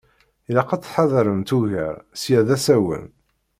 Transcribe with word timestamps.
Ilaq 0.49 0.69
ad 0.71 0.81
tettḥadaremt 0.81 1.49
ugar, 1.57 1.95
ssya 2.19 2.39
d 2.47 2.49
asawen. 2.55 3.05